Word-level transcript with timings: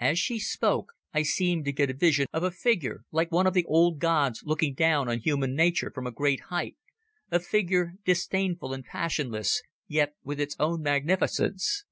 As 0.00 0.18
she 0.18 0.40
spoke 0.40 0.94
I 1.14 1.22
seemed 1.22 1.64
to 1.66 1.72
get 1.72 1.90
a 1.90 1.94
vision 1.94 2.26
of 2.32 2.42
a 2.42 2.50
figure, 2.50 3.04
like 3.12 3.30
one 3.30 3.46
of 3.46 3.54
the 3.54 3.64
old 3.66 4.00
gods 4.00 4.42
looking 4.44 4.74
down 4.74 5.08
on 5.08 5.20
human 5.20 5.54
nature 5.54 5.92
from 5.94 6.08
a 6.08 6.10
great 6.10 6.40
height, 6.50 6.76
a 7.30 7.38
figure 7.38 7.94
disdainful 8.04 8.72
and 8.72 8.84
passionless, 8.84 9.62
but 9.88 10.14
with 10.24 10.40
its 10.40 10.56
own 10.58 10.82
magnificence. 10.82 11.84